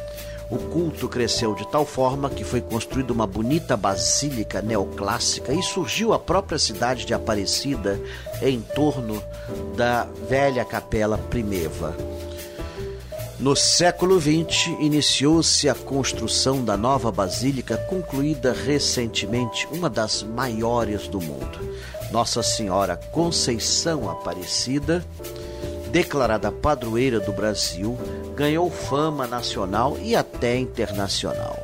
O 0.50 0.58
culto 0.58 1.08
cresceu 1.08 1.54
de 1.54 1.66
tal 1.70 1.86
forma 1.86 2.28
que 2.28 2.42
foi 2.42 2.60
construída 2.60 3.12
uma 3.12 3.26
bonita 3.26 3.76
basílica 3.76 4.60
neoclássica 4.60 5.52
e 5.52 5.62
surgiu 5.62 6.12
a 6.12 6.18
própria 6.18 6.58
cidade 6.58 7.06
de 7.06 7.14
Aparecida 7.14 8.00
em 8.42 8.60
torno 8.60 9.22
da 9.76 10.08
velha 10.28 10.64
capela 10.64 11.16
primeva. 11.16 11.96
No 13.38 13.54
século 13.56 14.20
XX, 14.20 14.66
iniciou-se 14.80 15.68
a 15.68 15.74
construção 15.74 16.62
da 16.62 16.76
nova 16.76 17.10
basílica, 17.12 17.76
concluída 17.76 18.52
recentemente, 18.52 19.66
uma 19.70 19.88
das 19.88 20.22
maiores 20.22 21.08
do 21.08 21.20
mundo. 21.20 21.58
Nossa 22.10 22.42
Senhora 22.42 22.96
Conceição 22.96 24.10
Aparecida, 24.10 25.02
declarada 25.90 26.52
padroeira 26.52 27.18
do 27.18 27.32
Brasil, 27.32 27.96
ganhou 28.41 28.70
fama 28.70 29.27
nacional 29.27 29.98
e 30.00 30.16
até 30.16 30.56
internacional. 30.56 31.62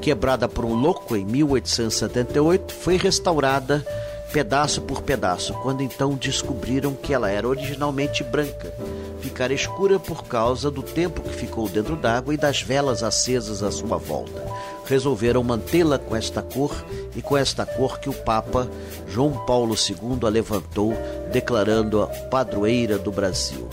Quebrada 0.00 0.48
por 0.48 0.64
um 0.64 0.72
louco 0.72 1.16
em 1.16 1.24
1878, 1.24 2.72
foi 2.72 2.96
restaurada 2.96 3.84
pedaço 4.32 4.80
por 4.82 5.02
pedaço, 5.02 5.52
quando 5.54 5.82
então 5.82 6.14
descobriram 6.14 6.94
que 6.94 7.12
ela 7.12 7.28
era 7.28 7.48
originalmente 7.48 8.22
branca, 8.22 8.72
ficar 9.20 9.50
escura 9.50 9.98
por 9.98 10.22
causa 10.22 10.70
do 10.70 10.84
tempo 10.84 11.20
que 11.20 11.34
ficou 11.34 11.68
dentro 11.68 11.96
d'água 11.96 12.32
e 12.32 12.36
das 12.36 12.62
velas 12.62 13.02
acesas 13.02 13.60
à 13.64 13.72
sua 13.72 13.96
volta. 13.96 14.40
Resolveram 14.86 15.42
mantê-la 15.42 15.98
com 15.98 16.14
esta 16.14 16.42
cor 16.42 16.84
e 17.16 17.22
com 17.22 17.36
esta 17.36 17.64
cor 17.64 17.98
que 17.98 18.08
o 18.08 18.12
Papa 18.12 18.68
João 19.08 19.32
Paulo 19.46 19.74
II 19.74 20.18
a 20.26 20.28
levantou, 20.28 20.92
declarando-a 21.32 22.06
padroeira 22.06 22.98
do 22.98 23.10
Brasil. 23.10 23.68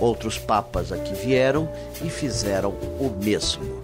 Outros 0.00 0.38
papas 0.38 0.92
aqui 0.92 1.14
vieram 1.14 1.68
e 2.04 2.10
fizeram 2.10 2.70
o 2.70 3.10
mesmo. 3.22 3.82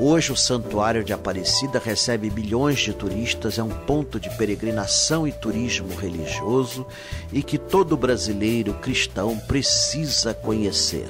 Hoje 0.00 0.32
o 0.32 0.36
Santuário 0.36 1.04
de 1.04 1.12
Aparecida 1.12 1.78
recebe 1.78 2.30
milhões 2.30 2.80
de 2.80 2.92
turistas, 2.94 3.58
é 3.58 3.62
um 3.62 3.68
ponto 3.68 4.18
de 4.18 4.30
peregrinação 4.36 5.28
e 5.28 5.32
turismo 5.32 5.94
religioso 5.94 6.86
e 7.30 7.42
que 7.42 7.58
todo 7.58 7.96
brasileiro 7.96 8.74
cristão 8.74 9.38
precisa 9.38 10.32
conhecer. 10.32 11.08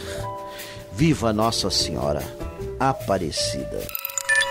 Viva 0.93 1.33
Nossa 1.33 1.71
Senhora 1.71 2.23
Aparecida! 2.79 4.02